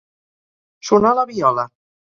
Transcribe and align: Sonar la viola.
Sonar 0.91 1.15
la 1.21 1.29
viola. 1.35 1.71